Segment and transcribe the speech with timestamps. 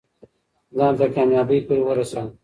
[0.77, 2.23] ځان تر کامیابۍ پورې ورسوه.